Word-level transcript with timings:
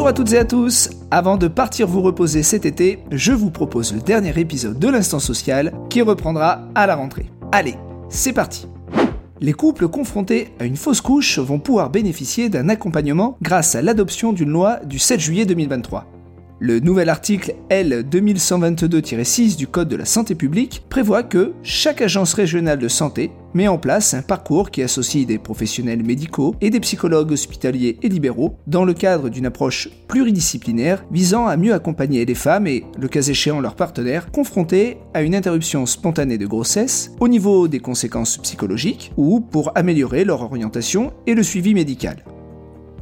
Bonjour 0.00 0.08
à 0.08 0.14
toutes 0.14 0.32
et 0.32 0.38
à 0.38 0.46
tous 0.46 0.88
Avant 1.10 1.36
de 1.36 1.46
partir 1.46 1.86
vous 1.86 2.00
reposer 2.00 2.42
cet 2.42 2.64
été, 2.64 3.00
je 3.10 3.32
vous 3.32 3.50
propose 3.50 3.92
le 3.92 4.00
dernier 4.00 4.32
épisode 4.40 4.78
de 4.78 4.88
l'Instant 4.88 5.18
Social 5.18 5.74
qui 5.90 6.00
reprendra 6.00 6.62
à 6.74 6.86
la 6.86 6.96
rentrée. 6.96 7.30
Allez, 7.52 7.74
c'est 8.08 8.32
parti 8.32 8.66
les 9.42 9.54
couples 9.54 9.88
confrontés 9.88 10.52
à 10.58 10.66
une 10.66 10.76
fausse 10.76 11.00
couche 11.00 11.38
vont 11.38 11.58
pouvoir 11.58 11.88
bénéficier 11.88 12.50
d'un 12.50 12.68
accompagnement 12.68 13.38
grâce 13.40 13.74
à 13.74 13.80
l'adoption 13.80 14.34
d'une 14.34 14.50
loi 14.50 14.80
du 14.84 14.98
7 14.98 15.18
juillet 15.18 15.46
2023. 15.46 16.04
Le 16.62 16.78
nouvel 16.78 17.08
article 17.08 17.54
L 17.70 18.04
2122-6 18.10 19.56
du 19.56 19.66
Code 19.66 19.88
de 19.88 19.96
la 19.96 20.04
santé 20.04 20.34
publique 20.34 20.84
prévoit 20.90 21.22
que 21.22 21.54
chaque 21.62 22.02
agence 22.02 22.34
régionale 22.34 22.78
de 22.78 22.86
santé 22.86 23.30
met 23.54 23.66
en 23.66 23.78
place 23.78 24.12
un 24.12 24.20
parcours 24.20 24.70
qui 24.70 24.82
associe 24.82 25.26
des 25.26 25.38
professionnels 25.38 26.04
médicaux 26.04 26.54
et 26.60 26.68
des 26.68 26.80
psychologues 26.80 27.32
hospitaliers 27.32 27.98
et 28.02 28.10
libéraux 28.10 28.58
dans 28.66 28.84
le 28.84 28.92
cadre 28.92 29.30
d'une 29.30 29.46
approche 29.46 29.88
pluridisciplinaire 30.06 31.02
visant 31.10 31.46
à 31.46 31.56
mieux 31.56 31.72
accompagner 31.72 32.26
les 32.26 32.34
femmes 32.34 32.66
et, 32.66 32.84
le 32.98 33.08
cas 33.08 33.22
échéant 33.22 33.60
leurs 33.60 33.74
partenaires, 33.74 34.30
confrontés 34.30 34.98
à 35.14 35.22
une 35.22 35.34
interruption 35.34 35.86
spontanée 35.86 36.36
de 36.36 36.46
grossesse 36.46 37.12
au 37.20 37.28
niveau 37.28 37.68
des 37.68 37.80
conséquences 37.80 38.36
psychologiques 38.36 39.12
ou 39.16 39.40
pour 39.40 39.72
améliorer 39.78 40.26
leur 40.26 40.42
orientation 40.42 41.14
et 41.26 41.32
le 41.32 41.42
suivi 41.42 41.72
médical. 41.72 42.22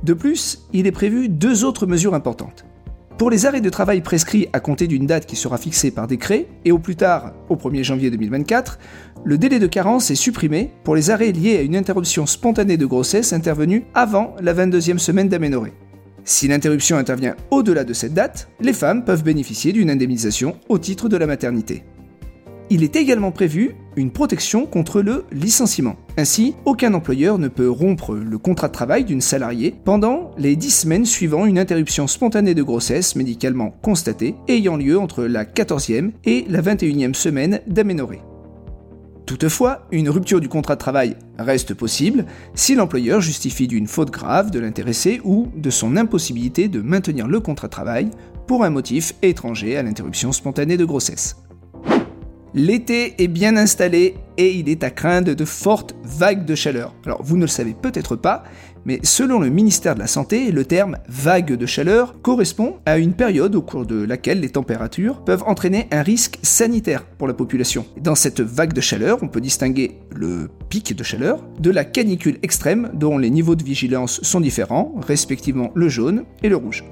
De 0.05 0.15
plus, 0.15 0.69
il 0.73 0.87
est 0.87 0.93
prévu 0.93 1.29
deux 1.29 1.65
autres 1.65 1.89
mesures 1.89 2.15
importantes. 2.15 2.68
Pour 3.19 3.31
les 3.31 3.47
arrêts 3.47 3.61
de 3.61 3.69
travail 3.69 4.01
prescrits 4.01 4.47
à 4.53 4.61
compter 4.61 4.87
d'une 4.87 5.05
date 5.05 5.27
qui 5.27 5.35
sera 5.35 5.59
fixée 5.59 5.91
par 5.91 6.07
décret, 6.07 6.47
et 6.65 6.71
au 6.71 6.79
plus 6.79 6.95
tard 6.95 7.33
au 7.49 7.57
1er 7.57 7.83
janvier 7.83 8.13
2024, 8.13 8.79
le 9.25 9.37
délai 9.37 9.59
de 9.59 9.67
carence 9.67 10.13
est 10.13 10.15
supprimé 10.15 10.71
pour 10.85 10.95
les 10.95 11.11
arrêts 11.11 11.33
liés 11.33 11.57
à 11.57 11.63
une 11.63 11.75
interruption 11.75 12.27
spontanée 12.27 12.77
de 12.77 12.87
grossesse 12.87 13.33
intervenue 13.33 13.87
avant 13.93 14.37
la 14.41 14.55
22e 14.55 14.99
semaine 14.99 15.29
d'aménorrhée. 15.29 15.73
Si 16.23 16.47
l'interruption 16.47 16.97
intervient 16.97 17.35
au-delà 17.51 17.83
de 17.83 17.93
cette 17.93 18.15
date, 18.15 18.51
les 18.61 18.73
femmes 18.73 19.05
peuvent 19.05 19.25
bénéficier 19.25 19.73
d'une 19.73 19.91
indemnisation 19.91 20.57
au 20.69 20.79
titre 20.79 21.09
de 21.09 21.17
la 21.17 21.27
maternité. 21.27 21.83
Il 22.71 22.85
est 22.85 22.97
également 22.97 23.33
prévu 23.33 23.77
une 23.97 24.11
protection 24.11 24.67
contre 24.67 25.01
le 25.01 25.25
licenciement. 25.33 25.97
Ainsi, 26.19 26.55
aucun 26.67 26.93
employeur 26.93 27.39
ne 27.39 27.49
peut 27.49 27.71
rompre 27.71 28.15
le 28.15 28.37
contrat 28.37 28.69
de 28.69 28.75
travail 28.75 29.05
d'une 29.05 29.23
salariée 29.23 29.75
pendant 29.85 30.33
les 30.37 30.55
10 30.55 30.71
semaines 30.71 31.07
suivant 31.07 31.47
une 31.47 31.59
interruption 31.59 32.07
spontanée 32.07 32.55
de 32.55 32.63
grossesse 32.63 33.17
médicalement 33.17 33.71
constatée 33.71 34.35
ayant 34.49 34.77
lieu 34.77 34.99
entre 34.99 35.25
la 35.25 35.47
14e 35.47 36.11
et 36.27 36.45
la 36.51 36.61
21e 36.61 37.15
semaine 37.15 37.61
d'aménorrhée. 37.67 38.21
Toutefois, 39.25 39.87
une 39.91 40.11
rupture 40.11 40.41
du 40.41 40.49
contrat 40.49 40.75
de 40.75 40.81
travail 40.81 41.17
reste 41.39 41.73
possible 41.73 42.27
si 42.55 42.75
l'employeur 42.75 43.23
justifie 43.23 43.67
d'une 43.67 43.87
faute 43.87 44.11
grave 44.11 44.51
de 44.51 44.59
l'intéressé 44.59 45.23
ou 45.25 45.49
de 45.57 45.71
son 45.71 45.97
impossibilité 45.97 46.69
de 46.69 46.83
maintenir 46.83 47.29
le 47.29 47.41
contrat 47.41 47.69
de 47.69 47.73
travail 47.73 48.11
pour 48.47 48.63
un 48.63 48.71
motif 48.71 49.15
étranger 49.23 49.77
à 49.77 49.83
l'interruption 49.83 50.33
spontanée 50.33 50.77
de 50.77 50.85
grossesse. 50.85 51.37
L'été 52.59 53.15
est 53.23 53.29
bien 53.29 53.57
installé 53.57 54.17
et 54.37 54.51
il 54.51 54.69
est 54.69 54.83
à 54.83 54.91
craindre 54.91 55.33
de 55.33 55.45
fortes 55.45 55.95
vagues 56.03 56.45
de 56.45 56.57
chaleur. 56.57 56.93
Alors 57.07 57.23
vous 57.23 57.37
ne 57.37 57.43
le 57.43 57.47
savez 57.47 57.73
peut-être 57.73 58.17
pas, 58.17 58.43
mais 58.85 58.99
selon 59.05 59.39
le 59.39 59.49
ministère 59.49 59.95
de 59.95 60.01
la 60.01 60.09
Santé, 60.09 60.51
le 60.51 60.65
terme 60.65 60.97
vague 61.09 61.55
de 61.55 61.67
chaleur 61.67 62.21
correspond 62.21 62.79
à 62.85 62.99
une 62.99 63.13
période 63.13 63.55
au 63.55 63.63
cours 63.63 63.87
de 63.87 64.03
laquelle 64.03 64.41
les 64.41 64.49
températures 64.49 65.23
peuvent 65.23 65.45
entraîner 65.47 65.87
un 65.93 66.03
risque 66.03 66.41
sanitaire 66.43 67.05
pour 67.05 67.29
la 67.29 67.35
population. 67.35 67.87
Dans 68.01 68.17
cette 68.17 68.41
vague 68.41 68.73
de 68.73 68.81
chaleur, 68.81 69.19
on 69.23 69.29
peut 69.29 69.41
distinguer 69.41 69.93
le 70.13 70.51
pic 70.69 70.97
de 70.97 71.05
chaleur 71.05 71.45
de 71.61 71.71
la 71.71 71.85
canicule 71.85 72.41
extrême 72.43 72.91
dont 72.93 73.19
les 73.19 73.31
niveaux 73.31 73.55
de 73.55 73.63
vigilance 73.63 74.21
sont 74.25 74.41
différents, 74.41 74.97
respectivement 75.07 75.71
le 75.77 75.89
jaune 75.89 76.25
et 76.43 76.49
le 76.49 76.57
rouge. 76.57 76.83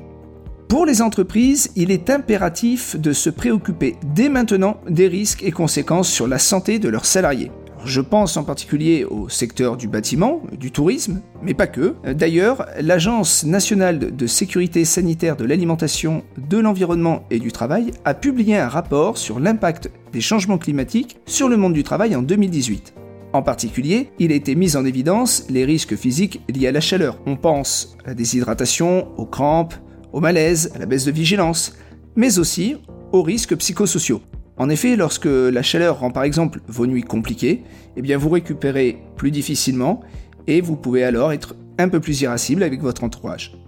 Pour 0.69 0.85
les 0.85 1.01
entreprises, 1.01 1.71
il 1.77 1.93
est 1.93 2.11
impératif 2.11 2.97
de 2.97 3.13
se 3.13 3.31
préoccuper 3.31 3.97
dès 4.15 4.29
maintenant 4.29 4.81
des 4.89 5.07
risques 5.07 5.45
et 5.45 5.53
conséquences 5.53 6.09
sur 6.09 6.27
la 6.27 6.39
santé 6.39 6.81
de 6.81 6.89
leurs 6.89 7.07
salariés. 7.07 7.53
Je 7.85 8.01
pense 8.01 8.37
en 8.37 8.43
particulier 8.43 9.05
au 9.05 9.29
secteur 9.29 9.77
du 9.77 9.87
bâtiment, 9.87 10.43
du 10.59 10.73
tourisme, 10.73 11.21
mais 11.41 11.55
pas 11.55 11.69
que. 11.69 11.95
D'ailleurs, 12.13 12.67
l'Agence 12.81 13.45
nationale 13.45 14.17
de 14.17 14.27
sécurité 14.27 14.85
sanitaire 14.85 15.37
de 15.37 15.45
l'alimentation, 15.45 16.25
de 16.37 16.59
l'environnement 16.59 17.23
et 17.31 17.39
du 17.39 17.53
travail 17.53 17.93
a 18.05 18.15
publié 18.15 18.57
un 18.57 18.69
rapport 18.69 19.19
sur 19.19 19.39
l'impact 19.39 19.93
des 20.13 20.21
changements 20.21 20.59
climatiques 20.59 21.19
sur 21.27 21.49
le 21.49 21.57
monde 21.57 21.75
du 21.75 21.85
travail 21.85 22.17
en 22.17 22.23
2018. 22.23 22.93
En 23.33 23.43
particulier, 23.43 24.11
il 24.19 24.33
a 24.33 24.35
été 24.35 24.57
mis 24.57 24.77
en 24.77 24.85
évidence 24.85 25.47
les 25.49 25.65
risques 25.65 25.95
physiques 25.95 26.41
liés 26.49 26.69
à 26.69 26.73
la 26.73 26.81
chaleur. 26.81 27.19
On 27.27 27.37
pense 27.37 27.97
à 28.05 28.09
la 28.09 28.15
déshydratation, 28.15 29.09
aux 29.17 29.27
crampes, 29.27 29.75
au 30.17 30.21
malaise, 30.21 30.73
à 30.75 30.79
la 30.79 30.87
baisse 30.87 31.05
de 31.05 31.13
vigilance, 31.13 31.77
mais 32.17 32.39
aussi 32.39 32.77
aux 33.13 33.23
risques 33.23 33.55
psychosociaux. 33.57 34.23
En 34.57 34.71
effet, 34.71 34.97
lorsque 34.97 35.27
la 35.27 35.63
chaleur 35.63 36.01
rend 36.01 36.11
par 36.11 36.23
exemple 36.23 36.61
vos 36.69 36.87
nuits 36.87 37.03
compliquées, 37.03 37.65
eh 37.99 38.17
vous 38.17 38.31
récupérez 38.31 38.97
plus 39.17 39.31
difficilement 39.31 40.01
et 40.47 40.63
vous 40.63 40.77
pouvez 40.77 41.05
alors 41.05 41.33
être 41.33 41.55
un 41.77 41.91
peu 41.91 42.01
plus 42.01 42.23
irascible 42.23 42.63
avec 42.63 42.81
votre 42.81 43.05
entourage. 43.05 43.59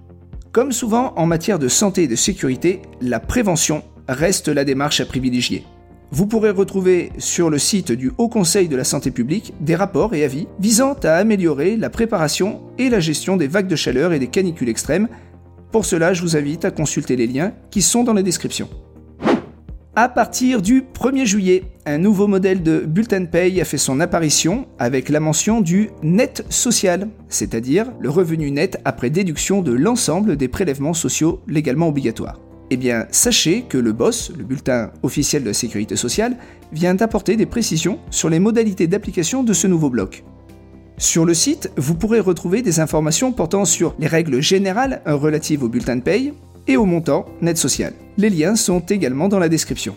Comme 0.51 0.73
souvent 0.73 1.13
en 1.17 1.27
matière 1.27 1.59
de 1.59 1.69
santé 1.69 2.05
et 2.05 2.09
de 2.09 2.17
sécurité, 2.17 2.81
la 3.03 3.21
prévention 3.21 3.83
reste 4.09 4.49
la 4.49 4.65
démarche 4.65 5.01
à 5.01 5.05
privilégier. 5.05 5.67
Vous 6.11 6.27
pourrez 6.27 6.49
retrouver 6.49 7.13
sur 7.19 7.51
le 7.51 7.59
site 7.59 7.93
du 7.93 8.11
Haut 8.17 8.31
Conseil 8.31 8.69
de 8.69 8.77
la 8.77 8.85
Santé 8.85 9.11
publique 9.11 9.53
des 9.61 9.75
rapports 9.75 10.15
et 10.15 10.25
avis 10.25 10.47
visant 10.59 10.95
à 11.05 11.17
améliorer 11.17 11.77
la 11.77 11.91
préparation 11.91 12.63
et 12.79 12.89
la 12.89 13.01
gestion 13.01 13.37
des 13.37 13.49
vagues 13.49 13.67
de 13.67 13.77
chaleur 13.77 14.15
et 14.15 14.19
des 14.19 14.29
canicules 14.29 14.71
extrêmes 14.71 15.09
pour 15.71 15.85
cela, 15.85 16.15
je 16.15 16.23
vous 16.23 16.37
invite 16.37 16.65
à 16.65 16.71
consulter 16.71 17.17
les 17.17 17.27
liens 17.27 17.53
qui 17.71 17.83
sont 17.83 18.05
dans 18.05 18.15
la 18.15 18.23
description. 18.23 18.69
À 19.95 20.09
partir 20.09 20.63
du 20.63 20.83
1er 20.83 21.25
juillet, 21.25 21.65
un 21.85 21.99
nouveau 21.99 22.29
modèle 22.29 22.63
de 22.63 22.79
bulletin 22.87 23.25
paye 23.25 23.61
a 23.61 23.65
fait 23.65 23.79
son 23.79 23.99
apparition 23.99 24.69
avec 24.79 25.09
la 25.09 25.19
mention 25.19 25.61
du 25.61 25.91
net 26.05 26.45
social, 26.51 27.09
c'est-à-dire 27.29 27.87
le 27.99 28.09
revenu 28.09 28.53
net 28.53 28.81
après 28.85 29.11
déduction 29.11 29.61
de 29.61 29.73
l'ensemble 29.73 30.37
des 30.37 30.47
prélèvements 30.47 30.95
sociaux 30.95 31.41
légalement 31.49 31.89
obligatoires. 31.89 32.39
Eh 32.71 32.77
bien, 32.77 33.07
sachez 33.11 33.63
que 33.63 33.77
le 33.77 33.93
BOSS, 33.93 34.33
le 34.39 34.45
bulletin 34.45 34.93
officiel 35.03 35.43
de 35.43 35.49
la 35.49 35.55
sécurité 35.55 35.97
sociale, 35.97 36.37
vient 36.73 36.95
d'apporter 36.95 37.35
des 37.35 37.47
précisions 37.47 37.99
sur 38.11 38.29
les 38.29 38.39
modalités 38.39 38.87
d'application 38.87 39.43
de 39.43 39.53
ce 39.53 39.67
nouveau 39.67 39.91
bloc. 39.91 40.23
Sur 40.99 41.25
le 41.25 41.33
site, 41.33 41.71
vous 41.77 41.95
pourrez 41.95 42.19
retrouver 42.19 42.61
des 42.61 42.81
informations 42.81 43.31
portant 43.31 43.65
sur 43.65 43.95
les 44.01 44.09
règles 44.09 44.43
générales 44.43 45.01
relatives 45.07 45.63
au 45.63 45.69
bulletin 45.69 45.95
de 45.95 46.03
paye 46.03 46.35
et 46.67 46.77
au 46.77 46.87
montant 46.87 47.27
net 47.41 47.57
social. 47.57 47.93
Les 48.17 48.31
liens 48.31 48.57
sont 48.57 48.81
également 48.81 49.29
dans 49.29 49.39
la 49.39 49.49
description. 49.49 49.95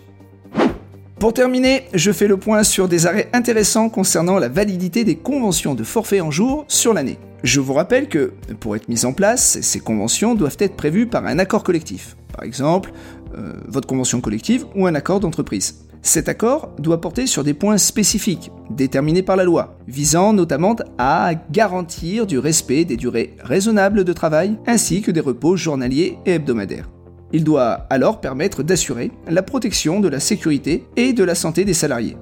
Pour 1.19 1.34
terminer, 1.34 1.88
je 1.95 2.12
fais 2.12 2.28
le 2.28 2.38
point 2.38 2.63
sur 2.63 2.88
des 2.88 3.07
arrêts 3.07 3.29
intéressants 3.34 3.89
concernant 3.89 4.38
la 4.38 4.47
validité 4.47 5.03
des 5.03 5.16
conventions 5.16 5.73
de 5.73 5.84
forfait 5.84 6.22
en 6.22 6.29
jour 6.29 6.66
sur 6.67 6.94
l'année. 6.94 7.18
Je 7.44 7.59
vous 7.59 7.73
rappelle 7.73 8.07
que, 8.07 8.33
pour 8.59 8.75
être 8.75 8.88
mises 8.88 9.06
en 9.06 9.13
place, 9.13 9.59
ces 9.62 9.79
conventions 9.79 10.35
doivent 10.35 10.57
être 10.59 10.75
prévues 10.75 11.07
par 11.07 11.25
un 11.25 11.39
accord 11.39 11.63
collectif. 11.63 12.16
Par 12.31 12.44
exemple, 12.44 12.91
euh, 13.35 13.53
votre 13.68 13.88
convention 13.88 14.22
collective 14.22 14.66
ou 14.75 14.85
un 14.85 14.94
accord 14.94 15.19
d'entreprise. 15.19 15.83
Cet 16.03 16.29
accord 16.29 16.72
doit 16.79 17.00
porter 17.00 17.28
sur 17.28 17.44
des 17.44 17.53
points 17.53 17.78
spécifiques, 17.78 18.51
déterminés 18.72 19.22
par 19.22 19.35
la 19.35 19.44
loi, 19.44 19.78
visant 19.88 20.34
notamment 20.34 20.75
à 20.97 21.34
garantir 21.51 22.25
du 22.25 22.39
respect 22.39 22.85
des 22.85 22.97
durées 22.97 23.35
raisonnables 23.44 24.03
de 24.03 24.13
travail 24.13 24.57
ainsi 24.66 25.01
que 25.01 25.12
des 25.12 25.19
repos 25.19 25.56
journaliers 25.56 26.17
et 26.25 26.31
hebdomadaires. 26.31 26.89
Il 27.34 27.44
doit 27.44 27.85
alors 27.89 28.19
permettre 28.19 28.63
d'assurer 28.63 29.12
la 29.29 29.44
protection 29.44 30.00
de 30.00 30.09
la 30.09 30.19
sécurité 30.19 30.85
et 30.95 31.13
de 31.13 31.23
la 31.23 31.35
santé 31.35 31.66
des 31.66 31.75
salariés. 31.75 32.18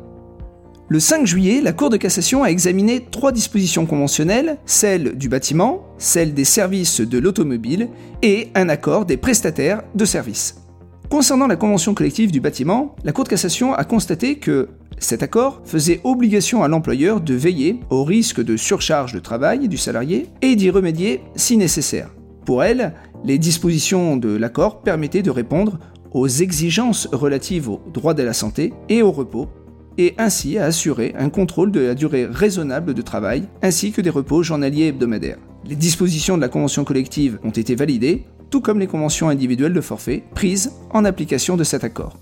Le 0.89 0.99
5 0.99 1.25
juillet, 1.25 1.61
la 1.61 1.71
Cour 1.71 1.89
de 1.89 1.97
cassation 1.97 2.43
a 2.43 2.49
examiné 2.49 3.05
trois 3.11 3.31
dispositions 3.31 3.85
conventionnelles, 3.85 4.57
celle 4.65 5.15
du 5.15 5.29
bâtiment, 5.29 5.85
celle 5.99 6.33
des 6.33 6.45
services 6.45 6.99
de 6.99 7.17
l'automobile 7.17 7.89
et 8.23 8.49
un 8.55 8.69
accord 8.69 9.05
des 9.05 9.17
prestataires 9.17 9.83
de 9.95 10.05
services. 10.05 10.55
Concernant 11.09 11.47
la 11.47 11.55
convention 11.55 11.95
collective 11.95 12.31
du 12.31 12.39
bâtiment, 12.39 12.95
la 13.03 13.11
Cour 13.11 13.23
de 13.23 13.29
cassation 13.29 13.73
a 13.73 13.83
constaté 13.83 14.35
que 14.35 14.69
cet 14.99 15.23
accord 15.23 15.61
faisait 15.65 16.01
obligation 16.03 16.61
à 16.61 16.67
l'employeur 16.67 17.19
de 17.19 17.33
veiller 17.33 17.79
au 17.89 18.03
risque 18.03 18.43
de 18.43 18.55
surcharge 18.55 19.13
de 19.13 19.19
travail 19.19 19.67
du 19.67 19.77
salarié 19.77 20.27
et 20.43 20.55
d'y 20.55 20.69
remédier 20.69 21.21
si 21.35 21.57
nécessaire. 21.57 22.13
Pour 22.45 22.63
elle, 22.63 22.93
les 23.25 23.39
dispositions 23.39 24.17
de 24.17 24.29
l'accord 24.29 24.81
permettaient 24.81 25.23
de 25.23 25.31
répondre 25.31 25.79
aux 26.11 26.27
exigences 26.27 27.07
relatives 27.11 27.69
aux 27.69 27.81
droits 27.91 28.13
de 28.13 28.23
la 28.23 28.33
santé 28.33 28.71
et 28.87 29.01
au 29.01 29.11
repos, 29.11 29.47
et 29.97 30.13
ainsi 30.19 30.59
à 30.59 30.65
assurer 30.65 31.15
un 31.17 31.29
contrôle 31.29 31.71
de 31.71 31.79
la 31.79 31.95
durée 31.95 32.27
raisonnable 32.29 32.93
de 32.93 33.01
travail 33.01 33.47
ainsi 33.63 33.91
que 33.91 34.01
des 34.01 34.11
repos 34.11 34.43
journaliers 34.43 34.87
hebdomadaires. 34.87 35.39
Les 35.65 35.75
dispositions 35.75 36.37
de 36.37 36.41
la 36.41 36.49
convention 36.49 36.83
collective 36.83 37.39
ont 37.43 37.49
été 37.49 37.73
validées 37.73 38.25
tout 38.49 38.61
comme 38.61 38.79
les 38.79 38.87
conventions 38.87 39.29
individuelles 39.29 39.73
de 39.73 39.81
forfait 39.81 40.23
prises 40.33 40.71
en 40.91 41.05
application 41.05 41.57
de 41.57 41.63
cet 41.63 41.83
accord. 41.83 42.17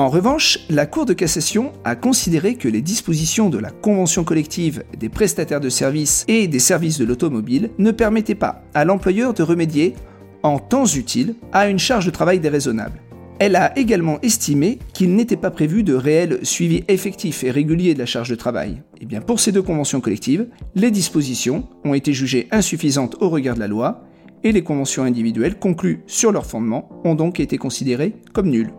En 0.00 0.08
revanche, 0.08 0.60
la 0.70 0.86
Cour 0.86 1.04
de 1.04 1.12
cassation 1.12 1.72
a 1.84 1.94
considéré 1.94 2.54
que 2.54 2.68
les 2.68 2.80
dispositions 2.80 3.50
de 3.50 3.58
la 3.58 3.70
convention 3.70 4.24
collective 4.24 4.82
des 4.98 5.10
prestataires 5.10 5.60
de 5.60 5.68
services 5.68 6.24
et 6.26 6.48
des 6.48 6.58
services 6.58 6.98
de 6.98 7.04
l'automobile 7.04 7.70
ne 7.78 7.90
permettaient 7.90 8.34
pas 8.34 8.62
à 8.72 8.86
l'employeur 8.86 9.34
de 9.34 9.42
remédier 9.42 9.94
en 10.42 10.58
temps 10.58 10.86
utile 10.86 11.34
à 11.52 11.68
une 11.68 11.78
charge 11.78 12.06
de 12.06 12.10
travail 12.10 12.40
déraisonnable. 12.40 12.98
Elle 13.38 13.56
a 13.56 13.78
également 13.78 14.18
estimé 14.22 14.78
qu'il 14.92 15.14
n'était 15.14 15.36
pas 15.36 15.50
prévu 15.50 15.82
de 15.82 15.94
réel 15.94 16.40
suivi 16.44 16.84
effectif 16.88 17.44
et 17.44 17.50
régulier 17.50 17.92
de 17.92 17.98
la 17.98 18.06
charge 18.06 18.30
de 18.30 18.34
travail. 18.34 18.82
Eh 19.00 19.06
bien 19.06 19.20
pour 19.20 19.40
ces 19.40 19.52
deux 19.52 19.62
conventions 19.62 20.00
collectives, 20.00 20.46
les 20.74 20.90
dispositions 20.90 21.66
ont 21.84 21.94
été 21.94 22.12
jugées 22.12 22.48
insuffisantes 22.50 23.16
au 23.20 23.28
regard 23.28 23.54
de 23.54 23.60
la 23.60 23.68
loi 23.68 24.04
et 24.44 24.52
les 24.52 24.62
conventions 24.62 25.02
individuelles 25.02 25.58
conclues 25.58 26.02
sur 26.06 26.32
leur 26.32 26.46
fondement 26.46 26.88
ont 27.04 27.14
donc 27.14 27.40
été 27.40 27.58
considérées 27.58 28.14
comme 28.32 28.50
nulles. 28.50 28.72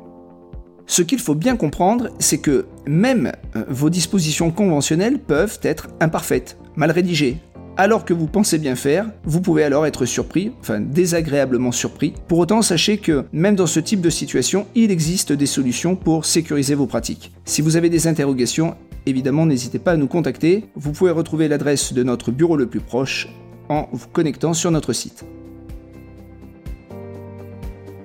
Ce 0.88 1.02
qu'il 1.02 1.20
faut 1.20 1.36
bien 1.36 1.56
comprendre, 1.56 2.10
c'est 2.20 2.40
que 2.40 2.66
même 2.86 3.32
euh, 3.56 3.64
vos 3.70 3.90
dispositions 3.90 4.52
conventionnelles 4.52 5.20
peuvent 5.20 5.60
être 5.64 5.88
imparfaites, 6.00 6.58
mal 6.76 6.92
rédigées, 6.92 7.38
alors 7.78 8.06
que 8.06 8.14
vous 8.14 8.28
pensez 8.28 8.58
bien 8.58 8.76
faire, 8.76 9.10
vous 9.24 9.42
pouvez 9.42 9.64
alors 9.64 9.86
être 9.86 10.06
surpris, 10.06 10.52
enfin 10.60 10.82
désagréablement 10.82 11.72
surpris. 11.72 12.14
Pour 12.28 12.40
autant, 12.40 12.62
sachez 12.62 12.98
que 12.98 13.26
même 13.32 13.56
dans 13.56 13.68
ce 13.68 13.80
type 13.80 14.02
de 14.02 14.10
situation, 14.10 14.68
il 14.76 14.92
existe 14.92 15.32
des 15.32 15.46
solutions 15.46 15.96
pour 15.96 16.26
sécuriser 16.26 16.76
vos 16.76 16.86
pratiques. 16.86 17.32
Si 17.46 17.62
vous 17.62 17.78
avez 17.78 17.90
des 17.90 18.08
interrogations, 18.08 18.76
évidemment, 19.06 19.46
n'hésitez 19.46 19.80
pas 19.80 19.94
à 19.94 19.98
nous 19.98 20.08
contacter. 20.08 20.66
Vous 20.76 20.92
pouvez 20.92 21.12
retrouver 21.12 21.48
l'adresse 21.48 21.94
de 21.94 22.04
notre 22.04 22.32
bureau 22.32 22.58
le 22.58 22.68
plus 22.68 22.82
proche 22.82 23.30
en 23.70 23.88
vous 23.94 24.08
connectant 24.10 24.54
sur 24.54 24.72
notre 24.72 24.94
site. 24.94 25.24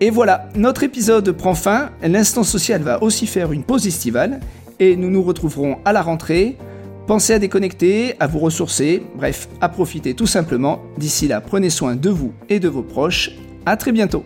Et 0.01 0.11
voilà, 0.11 0.49
notre 0.55 0.83
épisode 0.83 1.33
prend 1.33 1.55
fin. 1.55 1.91
L'instant 2.03 2.43
social 2.43 2.83
va 2.83 3.03
aussi 3.03 3.27
faire 3.27 3.53
une 3.53 3.63
pause 3.63 3.87
estivale 3.87 4.41
et 4.79 4.97
nous 4.97 5.11
nous 5.11 5.23
retrouverons 5.23 5.79
à 5.85 5.93
la 5.93 6.03
rentrée 6.03 6.57
Pensez 7.07 7.35
à 7.35 7.39
déconnecter, 7.39 8.17
à 8.19 8.27
vous 8.27 8.41
ressourcer, 8.41 9.01
bref, 9.15 9.49
à 9.61 9.69
profiter 9.69 10.15
tout 10.15 10.27
simplement. 10.27 10.83
D'ici 10.99 11.29
là, 11.29 11.41
prenez 11.41 11.71
soin 11.71 11.95
de 11.95 12.11
vous 12.11 12.33
et 12.49 12.59
de 12.59 12.69
vos 12.69 12.83
proches. 12.83 13.31
À 13.65 13.77
très 13.77 13.93
bientôt 13.93 14.25